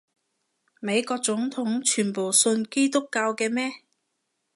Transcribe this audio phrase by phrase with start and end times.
[0.79, 3.69] 美國總統全部信基督教嘅咩？